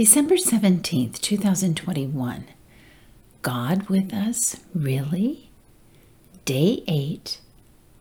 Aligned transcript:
December 0.00 0.36
17th, 0.36 1.20
2021. 1.20 2.46
God 3.42 3.86
with 3.90 4.14
us, 4.14 4.56
really? 4.74 5.50
Day 6.46 6.82
8. 6.88 7.38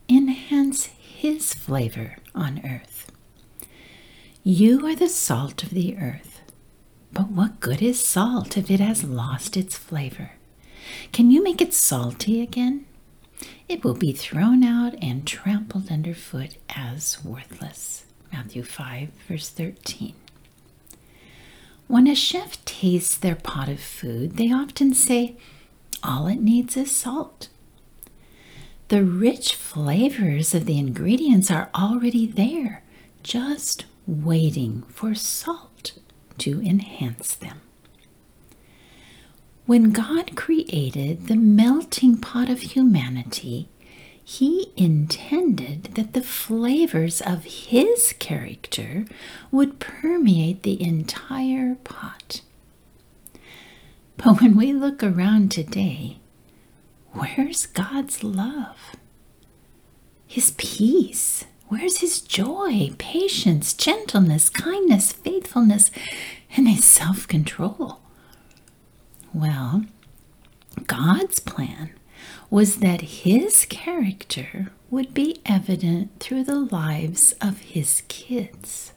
Enhance 0.07 0.85
His 0.85 1.53
flavor 1.53 2.15
on 2.33 2.61
earth. 2.65 3.11
You 4.45 4.87
are 4.87 4.95
the 4.95 5.09
salt 5.09 5.61
of 5.63 5.71
the 5.71 5.97
earth. 5.97 6.39
But 7.11 7.31
what 7.31 7.59
good 7.59 7.81
is 7.81 7.99
salt 7.99 8.55
if 8.55 8.71
it 8.71 8.79
has 8.79 9.03
lost 9.03 9.57
its 9.57 9.77
flavor? 9.77 10.31
Can 11.11 11.31
you 11.31 11.43
make 11.43 11.59
it 11.59 11.73
salty 11.73 12.41
again? 12.41 12.85
It 13.67 13.83
will 13.83 13.93
be 13.93 14.13
thrown 14.13 14.63
out 14.63 14.95
and 15.01 15.27
trampled 15.27 15.91
underfoot 15.91 16.55
as 16.69 17.21
worthless. 17.25 18.05
Matthew 18.31 18.63
5, 18.63 19.09
verse 19.27 19.49
13. 19.49 20.13
When 21.89 22.05
a 22.05 22.13
chef 22.13 22.63
tastes 22.65 23.17
their 23.17 23.35
pot 23.35 23.67
of 23.67 23.79
food, 23.79 24.37
they 24.37 24.53
often 24.53 24.93
say, 24.93 25.37
all 26.03 26.27
it 26.27 26.39
needs 26.39 26.77
is 26.77 26.91
salt. 26.91 27.49
The 28.89 29.03
rich 29.03 29.55
flavors 29.55 30.53
of 30.53 30.67
the 30.67 30.77
ingredients 30.77 31.49
are 31.49 31.71
already 31.73 32.27
there, 32.27 32.83
just 33.23 33.85
waiting 34.05 34.83
for 34.83 35.15
salt 35.15 35.93
to 36.37 36.61
enhance 36.61 37.33
them. 37.33 37.59
When 39.65 39.89
God 39.89 40.35
created 40.35 41.25
the 41.25 41.37
melting 41.37 42.17
pot 42.17 42.49
of 42.49 42.59
humanity, 42.59 43.67
he 44.29 44.71
intended 44.77 45.85
that 45.95 46.13
the 46.13 46.21
flavors 46.21 47.19
of 47.19 47.43
his 47.45 48.13
character 48.19 49.05
would 49.49 49.79
permeate 49.79 50.61
the 50.61 50.79
entire 50.79 51.73
pot. 51.83 52.41
But 54.17 54.39
when 54.39 54.55
we 54.55 54.71
look 54.71 55.01
around 55.01 55.51
today, 55.51 56.19
where's 57.11 57.65
God's 57.65 58.23
love? 58.23 58.95
His 60.27 60.51
peace? 60.51 61.45
Where's 61.69 61.97
his 61.97 62.21
joy, 62.21 62.91
patience, 62.99 63.73
gentleness, 63.73 64.47
kindness, 64.51 65.11
faithfulness, 65.11 65.89
and 66.55 66.69
his 66.69 66.85
self 66.85 67.27
control? 67.27 67.99
Well, 69.33 69.85
God's 70.85 71.39
plan 71.39 71.89
was 72.49 72.77
that 72.77 73.01
his 73.01 73.65
character 73.65 74.71
would 74.89 75.13
be 75.13 75.41
evident 75.45 76.19
through 76.19 76.43
the 76.43 76.59
lives 76.59 77.33
of 77.41 77.59
his 77.59 78.03
kids. 78.07 78.93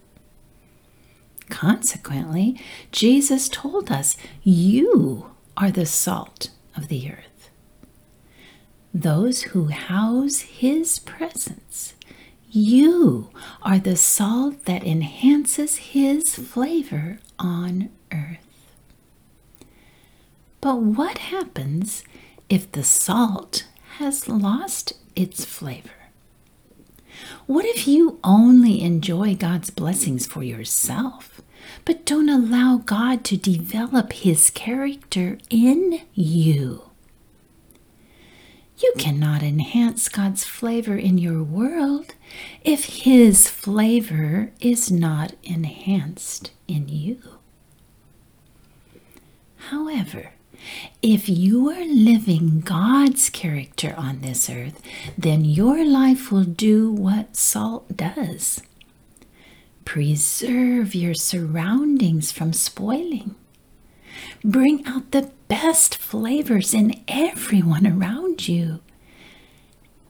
Consequently, 1.48 2.58
Jesus 2.92 3.48
told 3.48 3.90
us, 3.90 4.16
You 4.42 5.30
are 5.56 5.70
the 5.70 5.86
salt 5.86 6.50
of 6.76 6.88
the 6.88 7.10
earth. 7.10 7.50
Those 8.94 9.42
who 9.42 9.68
house 9.68 10.40
his 10.40 10.98
presence, 10.98 11.94
you 12.50 13.30
are 13.62 13.78
the 13.78 13.96
salt 13.96 14.66
that 14.66 14.84
enhances 14.84 15.76
his 15.76 16.34
flavor 16.34 17.18
on 17.38 17.90
earth. 18.12 18.38
But 20.60 20.76
what 20.80 21.18
happens 21.18 22.04
if 22.52 22.70
the 22.72 22.84
salt 22.84 23.66
has 23.96 24.28
lost 24.28 24.92
its 25.16 25.42
flavor? 25.42 25.88
What 27.46 27.64
if 27.64 27.88
you 27.88 28.18
only 28.22 28.82
enjoy 28.82 29.34
God's 29.36 29.70
blessings 29.70 30.26
for 30.26 30.42
yourself, 30.42 31.40
but 31.86 32.04
don't 32.04 32.28
allow 32.28 32.76
God 32.84 33.24
to 33.24 33.38
develop 33.38 34.12
His 34.12 34.50
character 34.50 35.38
in 35.48 36.02
you? 36.12 36.90
You 38.76 38.92
cannot 38.98 39.42
enhance 39.42 40.10
God's 40.10 40.44
flavor 40.44 40.98
in 40.98 41.16
your 41.16 41.42
world 41.42 42.14
if 42.62 42.84
His 43.04 43.48
flavor 43.48 44.52
is 44.60 44.90
not 44.90 45.32
enhanced 45.42 46.50
in 46.68 46.90
you. 46.90 47.38
However, 49.70 50.32
if 51.02 51.28
you 51.28 51.70
are 51.70 51.84
living 51.84 52.60
God's 52.60 53.30
character 53.30 53.94
on 53.96 54.20
this 54.20 54.48
earth, 54.48 54.80
then 55.16 55.44
your 55.44 55.84
life 55.84 56.30
will 56.30 56.44
do 56.44 56.90
what 56.90 57.36
salt 57.36 57.96
does 57.96 58.62
preserve 59.84 60.94
your 60.94 61.14
surroundings 61.14 62.32
from 62.32 62.52
spoiling. 62.52 63.34
Bring 64.44 64.84
out 64.86 65.10
the 65.10 65.30
best 65.48 65.96
flavors 65.96 66.74
in 66.74 67.02
everyone 67.08 67.86
around 67.86 68.48
you. 68.48 68.80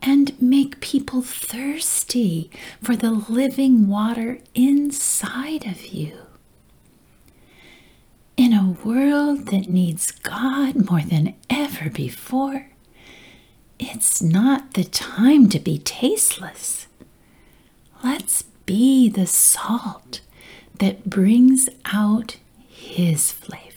And 0.01 0.41
make 0.43 0.81
people 0.81 1.23
thirsty 1.23 2.51
for 2.83 2.97
the 2.97 3.13
living 3.13 3.87
water 3.89 4.39
inside 4.55 5.65
of 5.65 5.87
you. 5.87 6.22
World 8.85 9.47
that 9.47 9.69
needs 9.69 10.11
God 10.11 10.91
more 10.91 11.03
than 11.03 11.35
ever 11.49 11.89
before, 11.89 12.69
it's 13.79 14.21
not 14.21 14.75
the 14.75 14.83
time 14.85 15.49
to 15.51 15.61
be 15.61 15.79
tasteless. 15.79 16.89
Let's 18.03 18.43
be 18.67 19.09
the 19.09 19.27
salt 19.27 20.21
that 20.79 21.09
brings 21.09 21.69
out 21.85 22.39
His 22.69 23.31
flavor. 23.31 23.72